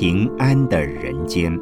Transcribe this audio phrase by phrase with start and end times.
[0.00, 1.52] 平安的人间。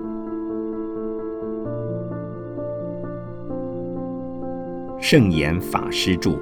[5.01, 6.39] 圣严法师著。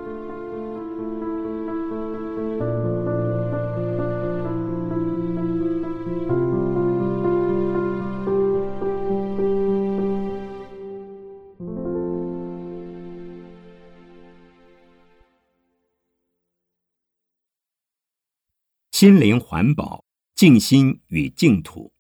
[18.91, 21.96] 心灵环保，静心与净土。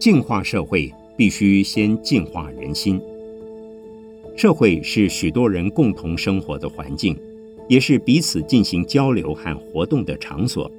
[0.00, 2.98] 净化社会，必须先净化人心。
[4.34, 7.14] 社会是许多人共同生活的环境，
[7.68, 10.72] 也是彼此进行交流和活动的场所。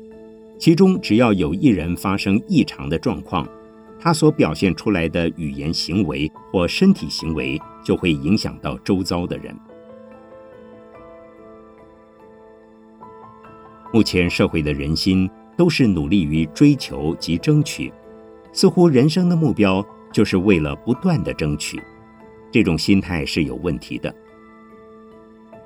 [0.57, 3.47] 其中，只要有一人发生异常的状况，
[3.99, 9.55] 他所表现出来的语言行为或身体行为，就会影响到周遭的人。
[13.93, 17.93] 目前社会的人心都是努力于追求及争取，
[18.51, 21.81] 似乎人生的目标就是为了不断的争取，
[22.51, 24.13] 这种心态是有问题的。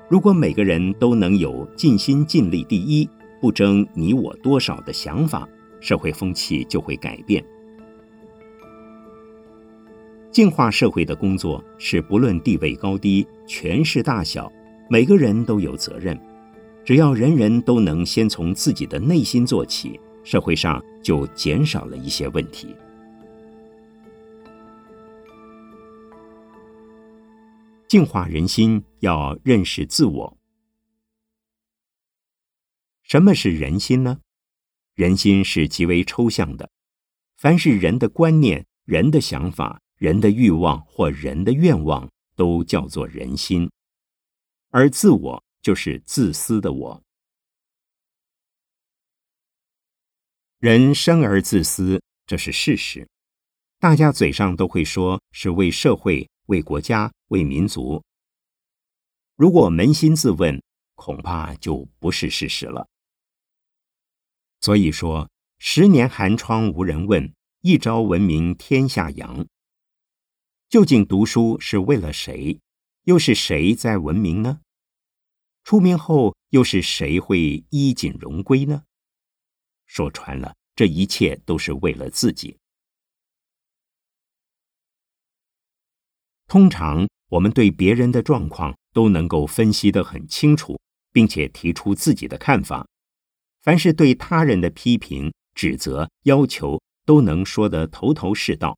[0.08, 3.10] 如果每个人都能有尽心尽力第一。
[3.42, 5.48] 不争你我多少的想法，
[5.80, 7.44] 社会风气就会改变。
[10.32, 14.52] 净化社会的工作是不论地位高低、权势大小，
[14.90, 16.20] 每个人都有责任。
[16.84, 22.76] 只要人人都能先从自己的内心做起，社会上就减少了一些问题。
[27.88, 30.38] 净化人心，要认识自我。
[33.04, 34.20] 什么是人心呢？
[34.96, 36.70] 人心是极为抽象的，
[37.38, 43.70] 凡是人的观念、人的想法、人的欲望或人的愿望，都叫做人心。
[44.72, 47.05] 而自我就是自私的我。
[50.66, 53.08] 人生而自私，这是事实。
[53.78, 58.04] 大家嘴上都会说是为社会、为国家、为民族。
[59.36, 60.60] 如果扪心自问，
[60.96, 62.88] 恐怕就不是事实了。
[64.60, 69.46] 所以说，十年寒窗无人问，一朝闻名天下扬。
[70.68, 72.60] 究竟读书是为了谁？
[73.04, 74.62] 又是谁在闻名呢？
[75.64, 78.82] 出名后，又是谁会衣锦荣归呢？
[79.86, 82.58] 说穿了，这一切都是为了自己。
[86.48, 90.80] 通常，我们对别人的状况都能够分析得很清楚，
[91.12, 92.88] 并且提出自己的看法。
[93.62, 98.78] 凡是对他人的批评、指责、要求，都能说得头头是道。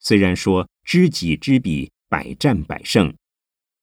[0.00, 3.16] 虽然说知己知彼，百战百胜，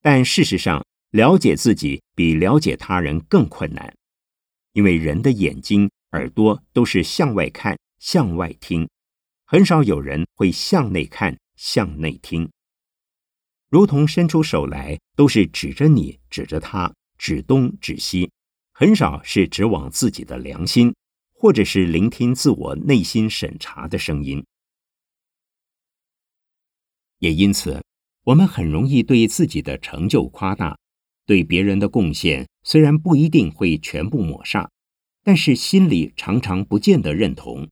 [0.02, 3.94] 但事实上，了解自己比了解他人更困难。
[4.75, 8.90] 因为人的眼睛、耳朵都是向外看、向外听，
[9.46, 12.52] 很少有人会向内看、向内听。
[13.69, 18.30] 如同伸出手来，都是指着你、指着他、指东指西。
[18.74, 20.94] 很少是指往自己的良心，
[21.31, 24.46] 或者是聆听自我内心审查的声音。
[27.19, 27.81] 也因此，
[28.25, 30.78] 我们很容易对自己的成就夸大，
[31.25, 34.68] 对别人的贡献虽然不一定会全部抹煞，
[35.24, 37.68] 但是心里常常不见得认同。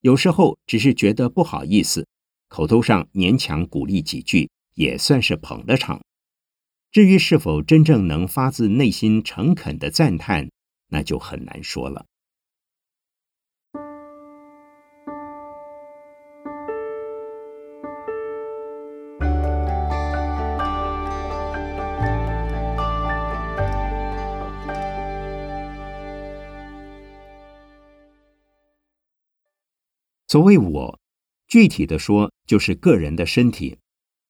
[0.00, 2.06] 有时候只是觉得不好意思，
[2.48, 6.00] 口头上勉强鼓励几句，也算是捧了场。
[6.92, 10.48] 至于是否真正能发自内心诚恳的赞叹，
[10.88, 12.06] 那就很难说了。
[30.36, 31.00] 所谓我，
[31.48, 33.78] 具体的说，就是个人的身体，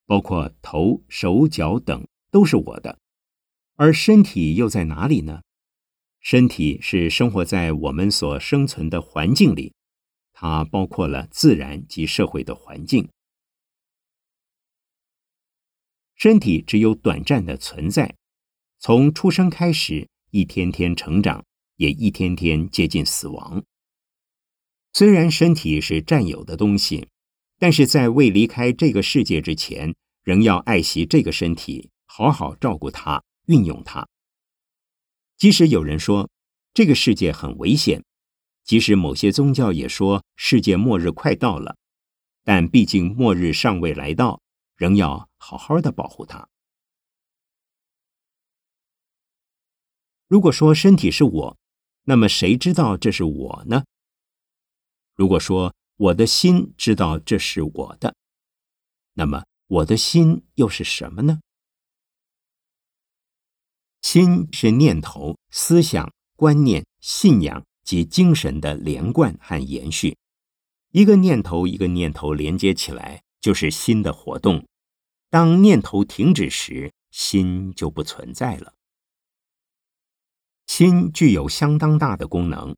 [0.07, 2.07] 包括头、手脚等。
[2.31, 3.01] 都是我的，
[3.75, 5.43] 而身体又在哪里呢？
[6.21, 9.75] 身体是生活在我们所生存的环境里，
[10.33, 13.09] 它包括了自然及社会的环境。
[16.15, 18.15] 身体只有短暂的存在，
[18.79, 21.45] 从出生开始，一天天成长，
[21.75, 23.65] 也一天天接近死亡。
[24.97, 27.11] 虽然身体是占有的东西，
[27.59, 31.91] 但是在未离开这个世界之前，仍要爱惜这个身体。
[32.07, 34.09] 好好照顾它，运用它。
[35.37, 36.31] 即使有人说
[36.73, 38.03] 这个世界很危险，
[38.65, 41.77] 即使某些宗教也说世界末日快到了，
[42.43, 44.41] 但毕竟末日尚未来到，
[44.77, 46.49] 仍要好好的保护它。
[50.27, 51.59] 如果说身体是我，
[52.05, 53.85] 那么谁知道这是我呢？
[55.17, 58.15] 如果说我的心知道这是我的，
[59.15, 61.41] 那么我的心又是什么呢？
[64.03, 70.17] 心是念头、思想、观念、信仰及精神的连贯和延续。
[70.93, 74.67] 一个念头一个念头连接起来，就是心的活动。
[75.31, 78.75] 当念头停止时，心就不存在了。
[80.67, 82.77] 心具有相当大的功能，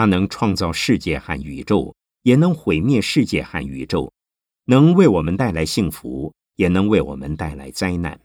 [0.00, 4.10] 它能创造世界和宇宙，也能毁灭世界和宇宙；
[4.64, 8.18] 能为我们带来幸福，也能为我们带来灾难。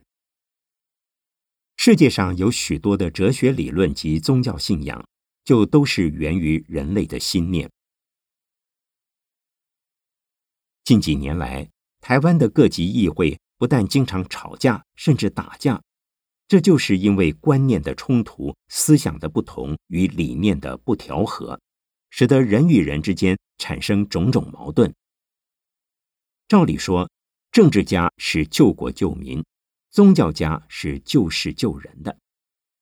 [1.75, 5.05] 世界上有许多的哲学理论及宗教信仰，
[5.43, 7.69] 就都是源于人类的心念。
[10.85, 11.69] 近几年来，
[11.99, 15.81] 台湾的各级议会不但经常吵架，甚至打架，
[16.47, 21.59] 这就是因为观念的冲突、思想的不同与理念的不调和，
[22.17, 24.95] 使得人与人之间产生种种矛盾。
[26.47, 27.11] 照理说，
[27.51, 29.43] 政治家是救国救民。
[29.91, 32.17] 宗教家是救世救人的，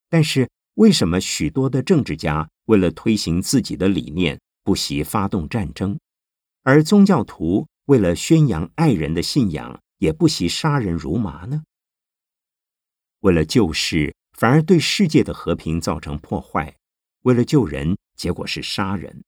[0.08, 5.98] 但是为什么许多的政治家为了推行自己的理念，不惜发动战争，
[6.62, 11.64] 而宗教徒为了宣扬爱人的信仰，也不惜杀人如麻呢？
[13.18, 16.76] 为了救世，反而对世界的和平造成破坏；
[17.22, 19.24] 为了救人，结果是杀人。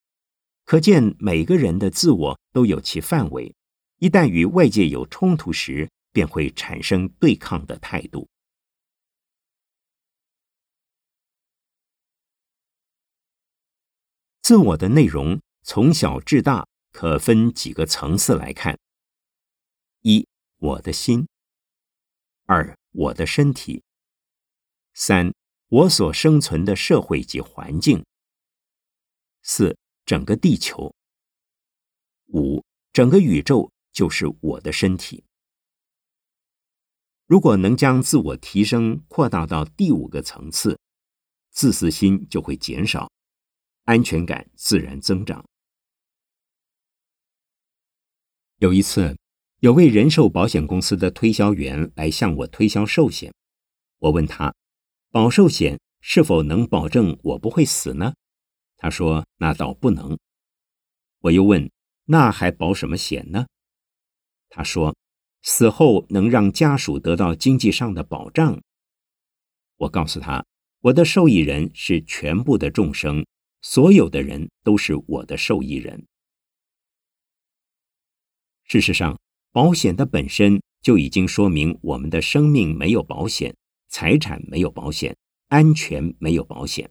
[0.64, 3.54] 可见每个人的自我都有其范围，
[3.98, 8.28] 一旦与外界有冲突时，便会产生对抗的态度。
[14.42, 18.78] 自我的内容从小至大可分几个层次来看：
[20.02, 20.26] 一、
[20.58, 21.26] 我的心；
[22.44, 23.82] 二、我的身体；
[24.94, 25.34] 三、
[25.68, 28.04] 我所生存的社会及环境；
[29.48, 30.92] 四、整个地球；
[32.32, 35.22] 五、整个宇宙就是我的身体。
[37.26, 40.76] 如果能将自我提升扩大到第五个层次，
[41.52, 43.08] 自私心就会减少，
[43.84, 45.48] 安全感自然增长。
[48.58, 49.16] 有一次，
[49.60, 53.32] 有位人寿保险公司的推销员来向我推销寿险，
[53.98, 54.52] 我问他，
[55.12, 58.12] 保寿险是否能保证我不会死呢？
[58.76, 60.18] 他说那倒不能。
[61.20, 61.70] 我又问，
[62.04, 63.46] 那还保什么险呢？
[64.48, 64.96] 他说。
[65.48, 68.60] 死后能让家属得到经济上的保障。
[69.76, 70.44] 我告诉他，
[70.80, 73.24] 我的受益人是全部的众生，
[73.62, 76.04] 所有的人都是我的受益人。
[78.64, 79.16] 事实上，
[79.52, 83.54] 保险的本身就已经说明我们的生命没有保险，
[83.86, 86.90] 财产没有保险，安全没有保险。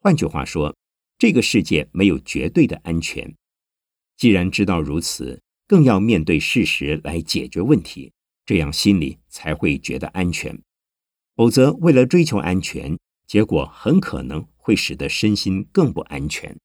[0.00, 0.76] 换句话说，
[1.16, 3.34] 这个世界没有绝对的安全。
[4.16, 5.40] 既然知道如此。
[5.70, 8.12] 更要面对事实来解决问题，
[8.44, 10.60] 这样心里才会觉得安全。
[11.36, 16.58] 否则，为了追求安全，结果很可能会使得身心更不安全。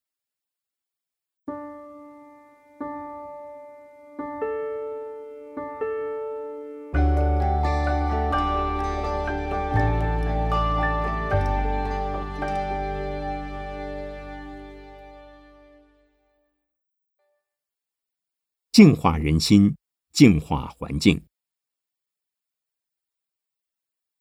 [18.76, 19.78] 净化人心，
[20.12, 21.24] 净化环境。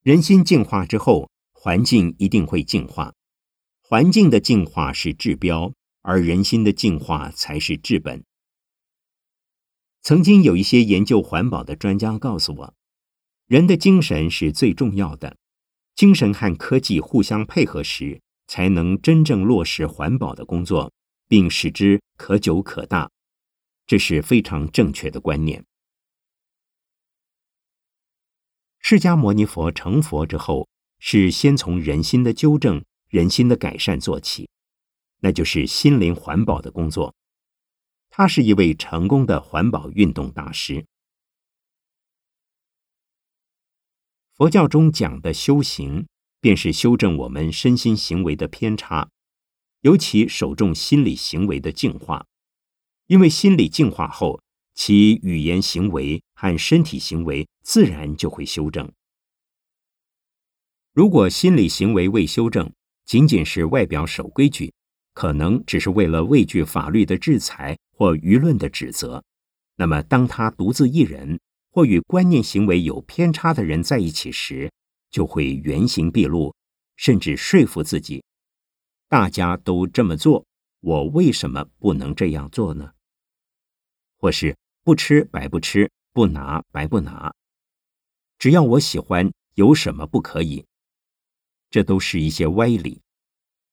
[0.01, 3.13] 人心净化之后，环境一定会净化。
[3.81, 8.23] 环境的净化是治标，而人心的净化才是治本。
[10.01, 12.73] 曾经有一些研究环保的专家告诉我，
[13.47, 15.35] 人的精神是最重要的，
[15.95, 20.93] 精神和科技互相配合时，才能真正落实环保的工作，
[21.27, 23.11] 并使之可久可大。
[23.85, 25.65] 这是非常正确的观念。
[28.79, 30.67] 释迦牟尼佛成佛之后，
[30.99, 34.49] 是先从人心的纠正、人心的改善做起，
[35.21, 37.15] 那就是心灵环保的工作。
[38.09, 40.85] 他是一位成功的环保运动大师。
[44.33, 46.07] 佛教中讲的修行，
[46.39, 49.09] 便是修正我们身心行为的偏差，
[49.81, 52.27] 尤其首重心理行为的净化。
[53.07, 54.41] 因为心理净化后，
[54.73, 58.91] 其语言行为和身体行为自然就会修正。
[60.93, 62.71] 如果心理行为未修正，
[63.05, 64.73] 仅仅是外表守规矩，
[65.13, 69.23] 可能只是为了畏惧法律的制裁或舆论的指责，
[69.75, 74.71] 那么当他独自一人或与观念行为有偏差的人在一起时，
[75.11, 76.55] 就会原形毕露，
[76.95, 78.23] 甚至说服自己：
[79.07, 80.45] 大家都这么做，
[80.79, 82.93] 我为什么不能这样做呢？
[84.25, 87.31] 或是不吃白不吃，不拿白不拿，
[88.39, 90.65] 只要我喜欢，有什么不可以？
[91.69, 93.03] 这都是一些歪理。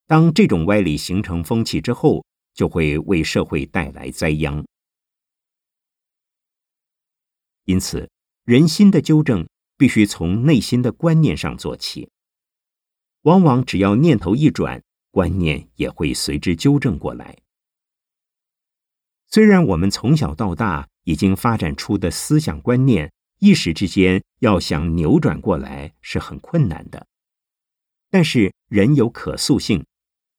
[0.07, 4.63] 当这种歪理形成风气之后，就会为社会带来灾殃。
[7.65, 8.11] 因此，
[8.45, 9.49] 人心的纠正。
[9.79, 12.09] 必须从内心的观念上做起。
[13.23, 14.81] 往往只要念头一转，
[15.11, 17.42] 观念也会随之纠正过来。
[19.33, 27.07] 虽然我们从小到大已经发展出的思想观念，一时之间要想扭转过来是很困难的，
[28.11, 29.87] 但是人有可塑性，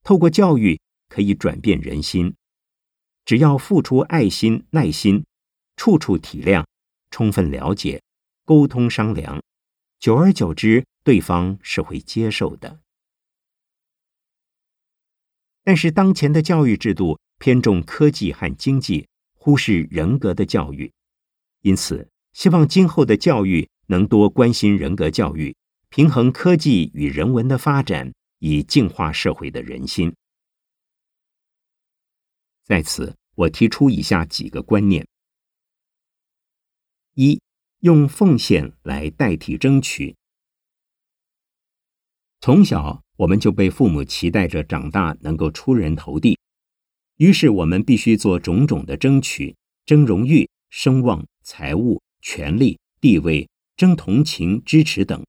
[0.03, 2.35] 透过教育可以转变人心。
[3.25, 5.25] 只要付出爱心、耐心，
[5.75, 6.63] 处处体谅，
[7.09, 7.99] 充分了解。
[8.45, 9.41] 沟通商量，
[9.99, 12.81] 久而久之，对方是会接受的。
[15.63, 20.91] 但是当前的教育制度偏重科技和经济，忽视人格的教育，
[21.61, 25.55] 因此希望今后的教育能多关心人格教育，
[25.89, 30.13] 平衡科技与人文的发展，以净化社会的人心。
[32.63, 35.07] 在此，我提出以下几个观念：
[37.13, 37.41] 一。
[37.83, 40.15] 用奉献来代替争取。
[42.39, 46.39] 从小我们就被父母期待着长大能够出人头地，
[47.17, 49.55] 于是我们必须做种种的争取，
[49.85, 55.23] 争荣誉、声望、财物、权力、地位，争同情、支持等。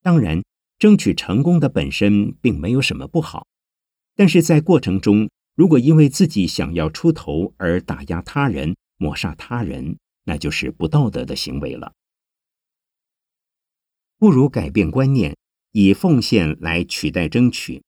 [0.00, 0.42] 当然，
[0.78, 3.46] 争取成功的本身并没有什么不好，
[4.14, 11.92] 但是在过程中，如果因为自己想要出头而打压他人、抹杀他人，那就是不道德的行为了。
[14.18, 15.36] 不如改变观念，
[15.72, 17.82] 以奉献来取代争取。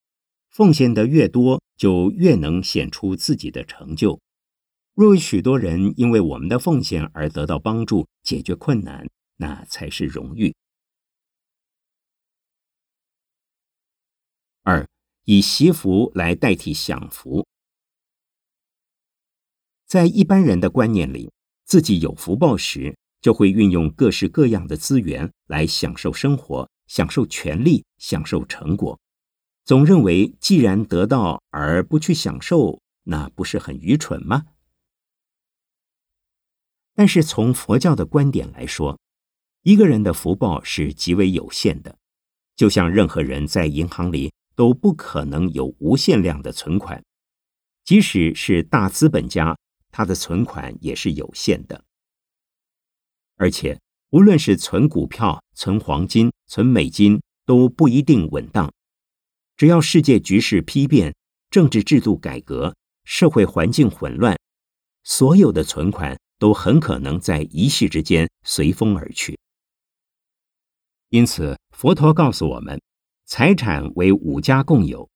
[0.51, 4.21] 奉献的越多，就越能显出自己的成就。
[4.95, 10.55] 若有许多人因为我们的奉献而得到帮助、解决困难，那才是荣誉。
[14.63, 14.89] 二，
[15.25, 17.47] 以习福来代替享福。
[19.87, 21.31] 在一般人的观念里。
[21.67, 28.99] 自己有福报时，就会运用各式各样的资源来享受生活、享受权利、享受成果。
[29.65, 34.45] 总认为，既然得到而不去享受，那不是很愚蠢吗？
[36.95, 38.99] 但是从佛教的观点来说，
[39.63, 41.99] 一个人的福报是极为有限的，
[42.55, 47.03] 就像任何人在银行里都不可能有无限量的存款，
[47.85, 49.57] 即使是大资本家。
[49.97, 51.85] 他的存款也是有限的，
[53.37, 58.73] 而且无论是存股票、存黄金、存美金，都不一定稳当。
[59.57, 61.13] 只要世界局势批变、
[61.51, 64.39] 政治制度改革、社会环境混乱，
[65.03, 69.37] 所有的存款都很可能在一夕之间随风而去。
[71.09, 72.81] 因此，佛陀告诉我们，
[73.25, 75.11] 财产为五家共有，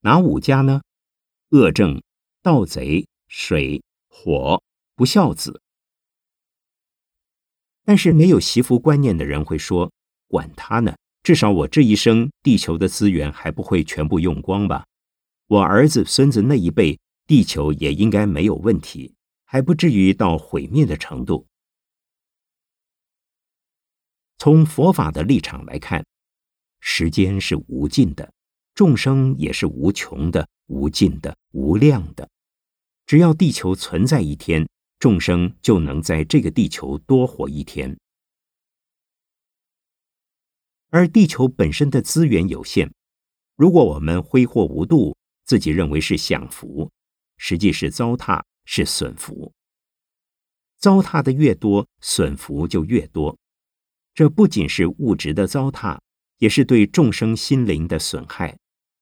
[0.00, 0.82] 哪五家呢？
[1.50, 2.02] 恶政、
[2.42, 3.80] 盗贼、水。
[4.08, 4.60] 火
[4.96, 5.60] 不孝子，
[7.84, 9.92] 但是没有媳妇观念的人会说
[10.34, 14.84] ：“管他呢，至少我这一生地球的资源还不会全部用光吧？
[15.46, 19.14] 我儿子孙子那一辈，地球也应该没有问题，
[19.44, 21.46] 还不至于到毁灭的程度。”
[24.38, 26.04] 从佛法的立场来看，
[26.80, 28.28] 时间是无尽的，
[28.74, 32.28] 众生也是无穷的、无尽的、无量的。
[33.06, 37.96] 只要地球存在一天，众生就能在这个地球多活一天。
[40.94, 42.88] 而地球本身的资源有限，
[43.56, 46.88] 如果我们挥霍无度，自己认为是享福，
[47.36, 49.52] 实际是糟蹋，是损福。
[50.78, 53.36] 糟蹋的越多，损福就越多。
[54.14, 55.98] 这不仅是物质的糟蹋，
[56.38, 58.56] 也是对众生心灵的损害，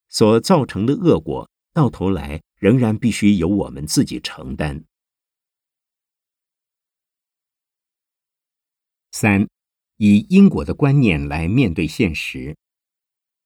[0.08, 2.40] 所造成的恶果，到头来。
[2.56, 4.82] 仍然必须由我们自己承担。
[9.10, 9.46] 三，
[10.04, 12.56] 以因果的观念来面对现实，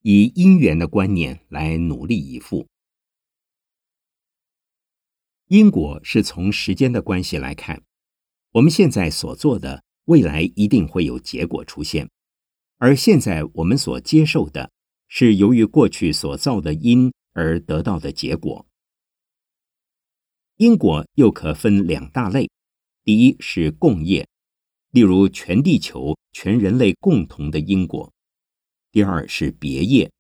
[0.00, 2.66] 以因缘的观念来努力以赴。
[5.48, 7.82] 因果是从时间的关系来看，
[8.52, 12.06] 我们现在所做的，未来一定会有结果出现；
[12.78, 14.70] 而现在我们所接受的，
[15.08, 17.12] 是由于过去所造的因。
[17.38, 18.64] 而得到的结果。
[20.56, 22.48] 因果又可分两大类，
[23.04, 24.26] 第一是共业，
[24.97, 28.11] 例如全地球、全人类共同的因果；
[28.91, 30.11] 第二是别业，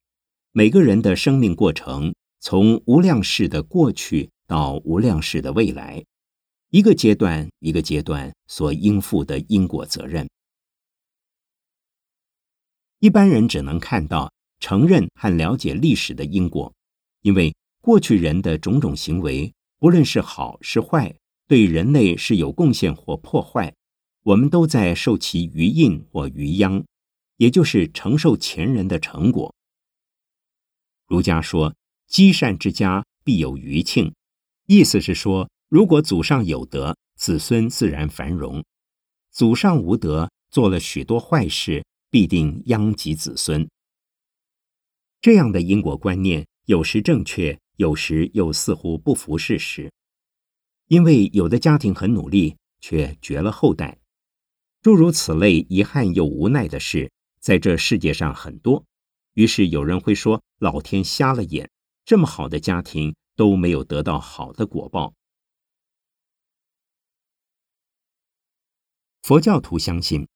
[0.52, 6.04] 每个人的生命过程从无量世的过去到无量世的未来，
[6.68, 10.28] 一个阶段一个阶段所应负的因果责任。
[12.98, 14.30] 一般人只能看到、
[14.60, 16.70] 承认和了解历史的因果，
[17.22, 21.16] 因为过去人的种种行为，不论是好是坏，
[21.48, 23.74] 对人类是有贡献或破坏，
[24.26, 26.84] 我们都在受其余荫或余殃，
[27.36, 29.54] 也就是承受前人的成果。
[31.06, 31.74] 儒家说
[32.08, 34.12] ：“积善之家必有余庆”，
[34.66, 38.62] 意思是说，如果祖上有德，子孙自然繁荣；
[39.30, 41.84] 祖上无德，做了许多坏事。
[42.08, 43.68] 必定殃及子孙。
[45.20, 49.92] 这样的因果观念有时正确，有时又似乎不符事实。
[50.86, 53.98] 因为有的家庭很努力，却绝了后代。
[54.86, 58.84] 诸如此类遗憾又无奈的事，在这世界上很多。
[59.34, 61.68] 于是有人会说：“老天瞎了眼，
[62.04, 65.12] 这么好的家庭都没有得到好的果报。”
[69.24, 70.28] 佛教徒相信。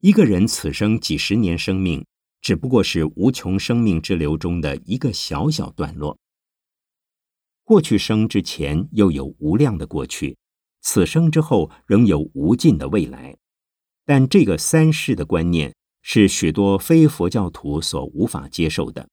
[0.00, 2.04] 一个人此生几十年生命，
[2.40, 6.18] 只不过是无穷生命之流中的一个小小段落。
[7.62, 10.36] 过去生之前又有无量的过去，
[10.80, 13.38] 此生之后仍有无尽的未来。
[14.04, 19.08] 但这个三世的观念是许多非佛教徒所无法接受的。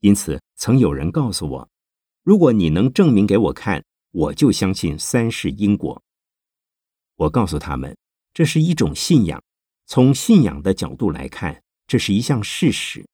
[0.00, 1.68] 因此，曾有人告诉我
[2.22, 6.02] ：“如果你能证明给我看，我就相信三世因果。”
[7.16, 7.96] 我告诉他们。
[8.32, 9.42] 这是一种信仰，
[9.86, 13.04] 从信仰的角度来看，这是一项事实。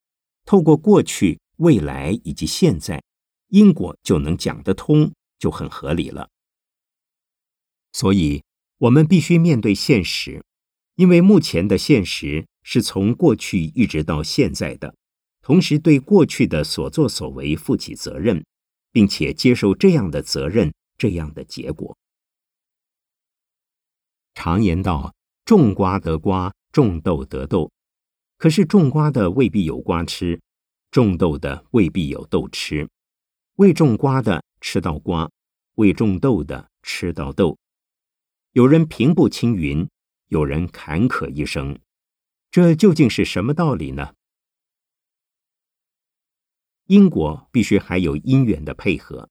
[0.45, 3.03] 透过过去、未来以及现在，
[3.49, 6.29] 因果就能讲得通，就很合理了。
[7.95, 8.45] 所以，
[8.79, 10.45] 我们必须面对现实，
[10.97, 14.95] 因为目前的现实是从过去一直到现在的，
[15.41, 18.45] 同时对过去的所作所为负起责任，
[18.93, 21.97] 并且接受这样的责任，这样的结果。
[24.35, 25.15] 常言道
[25.47, 27.71] ：“种瓜得瓜，种豆得豆。”
[28.37, 30.39] 可是种瓜的未必有瓜吃，
[30.91, 32.87] 种豆的未必有豆吃。
[33.55, 35.31] 未种瓜的吃到瓜，
[35.77, 37.57] 未种豆的吃到豆。
[38.57, 39.87] 有人平步青云，
[40.29, 41.79] 有人坎坷一生。
[42.51, 44.15] 这究竟是什么道理呢？
[46.87, 49.29] 因果必须还有因缘的配合，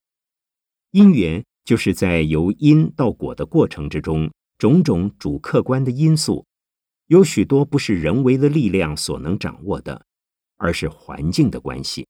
[0.91, 4.31] 因缘就是在由因到果的过程之中。
[4.59, 6.45] 种种主客观的因素，
[7.07, 10.05] 有许多不是人为的力量所能掌握的，
[10.57, 12.07] 而是环境的关系。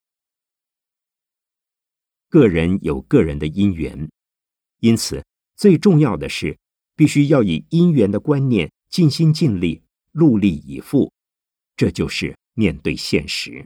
[2.28, 4.12] 个人有个人的因缘，
[4.82, 5.25] 因此
[5.56, 6.60] 最重要的是，
[6.95, 11.12] 必须要以因缘的观念，尽心尽力，戮力以赴。
[11.75, 13.65] 这就是面对现实。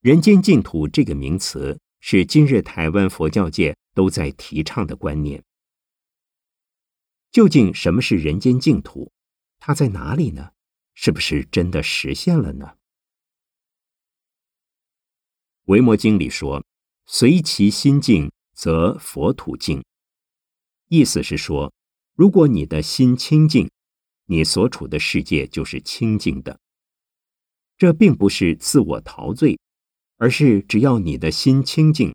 [0.00, 1.78] 人间净土这个名词
[2.10, 5.44] 是今日台湾佛教界都在提倡的观念。
[7.30, 9.12] 究竟什么是人间净土？
[9.58, 10.52] 它在哪里呢？
[10.94, 12.78] 是不是真的实现了呢？
[15.64, 16.64] 维摩经里说
[17.04, 19.84] ：“随其心净，则佛土净。”
[20.88, 21.74] 意思是说，
[22.14, 23.70] 如果你的心清净，
[24.24, 26.58] 你所处的世界就是清净的。
[27.76, 29.60] 这并不是自我陶醉。
[30.18, 32.14] 而是只要你的心清净，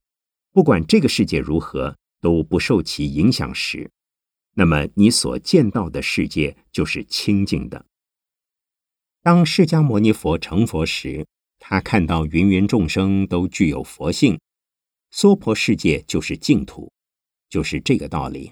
[0.51, 3.89] 不管这个世界如何都不受其影响时，
[4.53, 7.85] 那么你所见到的世界就是清净的。
[9.21, 11.25] 当释迦牟尼佛成佛时，
[11.57, 14.39] 他看到芸芸众生都具有佛性，
[15.11, 16.91] 娑婆世界就是净土，
[17.49, 18.51] 就是这个道理。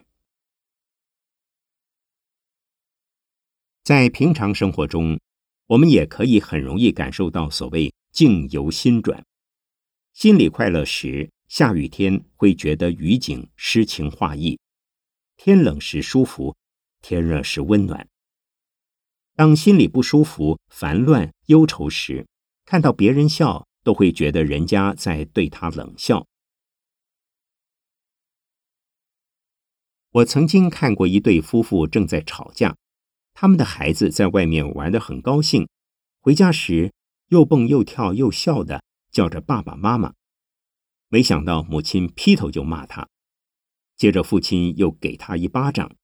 [3.84, 5.20] 在平常生活中，
[5.68, 9.26] 我们也可以很容易感受到所谓“境由心转”。
[10.14, 14.60] 心里快乐时，下雨天会觉得雨景诗情画意；
[15.38, 16.56] 天冷时舒服，
[17.02, 18.08] 天热时温暖。
[19.36, 22.28] 当心里不舒服、烦乱、忧愁时，
[22.66, 26.28] 看到别人笑，都会觉得人家在对他冷笑。
[30.12, 32.76] 我曾经看过一对夫妇正在吵架，
[33.34, 35.70] 他们的孩子在外面玩得很高兴，
[36.20, 36.92] 回家时
[37.30, 40.14] 又蹦又跳又笑的叫着爸爸妈妈。
[41.10, 43.10] 没想到母亲劈头就骂他，
[43.98, 45.96] 接着父亲又给他一巴掌。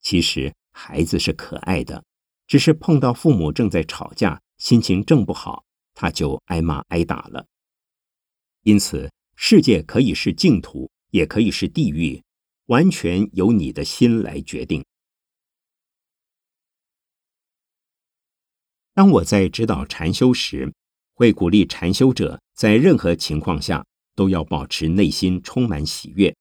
[0.00, 2.04] 其实孩子是可爱的，
[2.46, 5.64] 只是碰到父母正在吵架，心情正不好，
[5.94, 7.46] 他就挨骂挨打了。
[8.62, 12.22] 因此，世界可以是净土，也可以是地狱，
[12.66, 14.84] 完全由你的心来决定。
[18.92, 20.74] 当我在指导禅修时，
[21.14, 26.36] 会鼓励禅修者在任何情况下都要保持内心充满喜悦，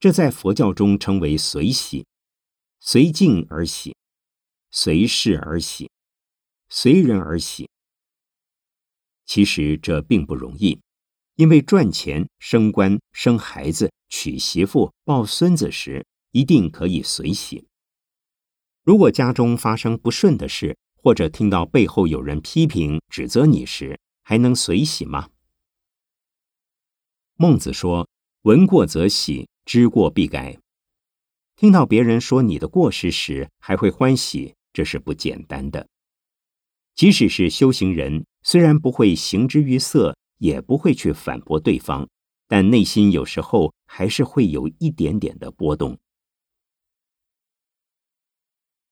[0.00, 2.06] 这在佛教中称为随喜，
[2.80, 3.96] 随境而喜，
[4.70, 5.90] 随事而喜，
[6.68, 7.68] 随人而喜。
[9.24, 10.80] 其实这并不容易，
[11.36, 17.66] 因为赚钱、升官、生孩子、娶媳妇、抱孙子时，一定可以随喜。
[18.82, 25.30] 如果家中发生不顺的事，或者听到背后有人批评指责你时，还能随喜吗？
[27.36, 28.08] 孟子说
[28.42, 30.58] ：“闻过则喜，知过必改。”
[31.56, 35.88] 听到别人说你的过失时，还会欢喜，这是不简单的。
[36.94, 42.08] 即使是修行人，虽然不会形之于色，也不会去反驳对方，
[42.48, 45.96] 但内心有时候还是会有一点点的波动。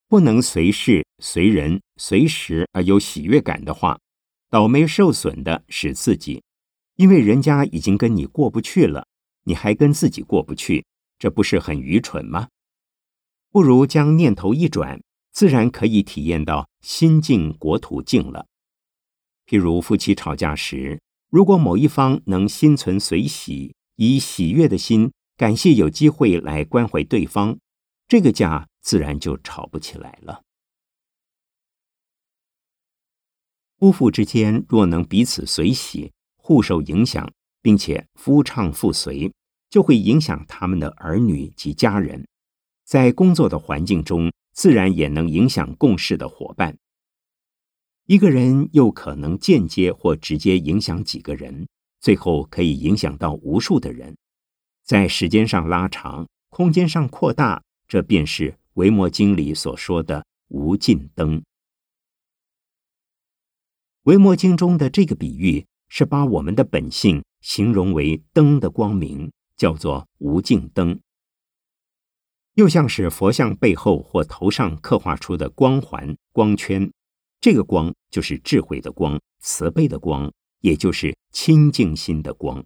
[0.08, 3.98] 不能随事、随人、随时而有喜悦感的话，
[4.48, 6.44] 倒霉受损的是自己，
[6.94, 9.08] 因为人家已经跟你过不去了，
[9.42, 10.84] 你还跟自己过不去，
[11.18, 12.48] 这不是很愚蠢吗？
[13.50, 18.46] 不如将念头一转，自然可以体验到心静国土静了。
[19.44, 27.58] 譬如夫妻吵架时，如果某一方能心存随喜，以喜悦的心感谢有机会来关怀对方，
[28.06, 28.68] 这个家。
[28.86, 30.42] 自然就吵不起来了。
[33.78, 37.28] 夫妇之间若能彼此随喜、互受影响，
[37.60, 39.32] 并且夫唱妇随，
[39.68, 42.28] 就会影响他们的儿女及家人。
[42.84, 46.78] 在工作的环境中，自然也能影响共事的伙伴。
[48.04, 51.66] 一个人又可能间接或直接影响几个人，
[51.98, 54.16] 最后可以影响到无数的人。
[54.84, 58.52] 在时间上拉长，空间上扩大，这便是。
[58.76, 61.40] 《维摩经》里所说的“无尽灯”，
[64.02, 71.00] 《维摩经》中的这个比喻是把我们的本性形容为灯的光明，叫做无尽灯。
[72.52, 76.92] 又像是佛像背后或头上刻画出的光环、光圈，
[77.40, 82.62] 这个光就是智慧的光、慈悲的光，也就是清净心的光。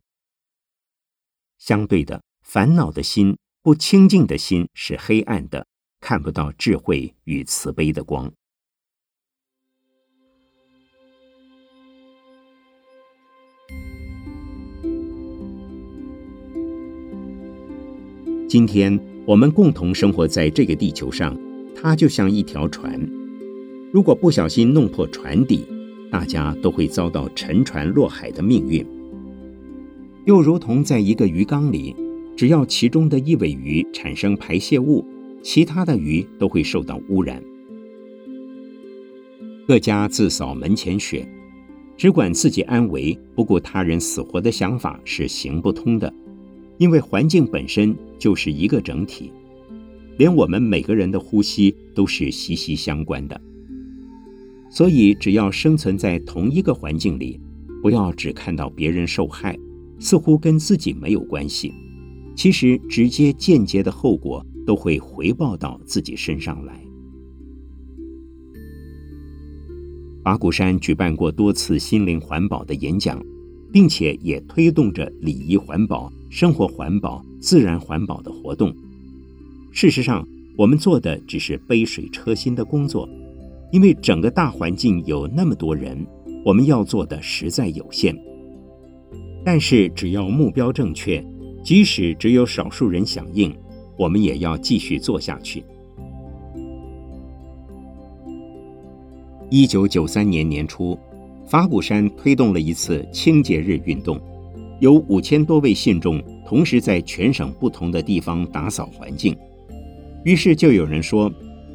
[1.57, 5.69] 相对的，烦恼的心、不清净的心是黑暗的。
[6.01, 8.33] 看不到智慧与慈悲的光。
[18.49, 21.39] 今天我们共同生活在这个地球上，
[21.77, 22.99] 它就像一条船。
[23.93, 25.65] 如果不小心弄破船底，
[26.11, 28.85] 大家都会遭到沉船落海的命运。
[30.27, 31.95] 又如同在一个鱼缸里，
[32.37, 35.07] 只要其中的一尾鱼产生排泄物。
[35.43, 37.43] 其他的鱼都会受到污染。
[39.67, 41.27] 各家自扫门前雪，
[41.97, 46.13] 只管自己安危，不顾他人死活的想法是行不通的。
[46.79, 49.31] 因为环境本身就是一个整体，
[50.17, 53.39] 连我们每个人的呼吸都是息息相关的。
[54.71, 57.39] 所以，只要生存在同一个环境里，
[57.83, 59.59] 不要只看到别人受害，
[59.99, 61.75] 似乎跟自己没有关系。
[62.35, 64.45] 其实，直接、间接的后果。
[64.67, 66.81] 都会回报到自己身上来。
[70.23, 73.21] 法鼓山举办过多次心灵环保的演讲，
[73.73, 78.75] 并且也推动着礼仪环保、生活环保、自然环保的活动。
[79.73, 80.27] 事实上，
[80.59, 83.09] 我们做的只是杯水车薪的工作，
[83.73, 86.07] 因为整个大环境有那么多人，
[86.45, 88.15] 我们要做的实在有限。
[89.43, 91.25] 但是，只要目标正确，
[91.65, 93.51] 即使只有少数人响应。
[94.01, 95.63] 我们也要继续做下去。
[99.51, 100.99] 一九九三年年初，
[101.47, 104.19] 法鼓山推动了一次清洁日运动，
[104.79, 109.37] 有五千多位信众同时在全省不同的地方打扫环境。
[110.25, 111.31] 于是就有人说，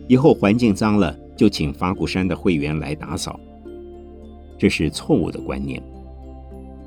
[0.08, 3.40] 以后环境脏了，就请法鼓山的会员来打扫。
[4.58, 5.80] 这是错误的观念。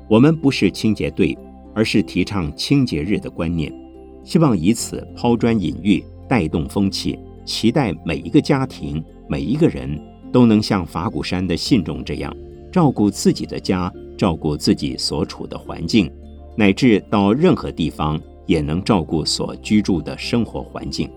[0.09, 1.37] 我们不是清洁队，
[1.73, 3.73] 而是提倡清洁日的观念。
[4.29, 9.99] 希望以此抛砖引玉，带动风气，期待每一个家庭、每一个人
[10.31, 12.31] 都能像法鼓山的信众这样，
[12.71, 16.07] 照顾自己的家，照顾自己所处的环境，
[16.55, 21.09] 乃至到任何地方也能照顾所居住的生活环境。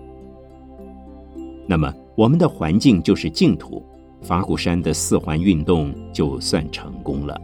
[1.67, 3.85] 那么，我们的环境就是净土，
[4.23, 7.39] 法鼓山的四环运动就算成功了。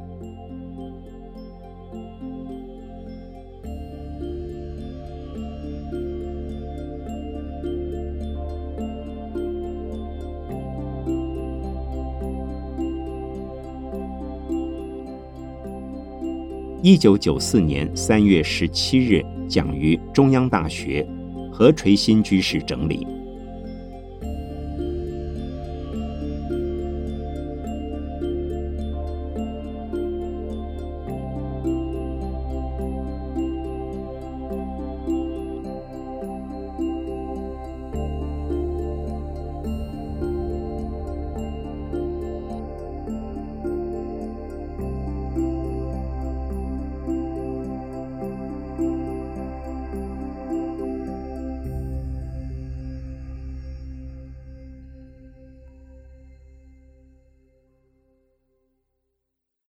[16.82, 21.06] 一九九四年三月十七日，讲于中央大学，
[21.52, 23.06] 何垂新居士整理。